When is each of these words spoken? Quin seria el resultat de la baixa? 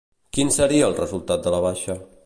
Quin 0.37 0.49
seria 0.55 0.87
el 0.93 0.97
resultat 1.01 1.45
de 1.49 1.55
la 1.57 1.61
baixa? 1.67 2.03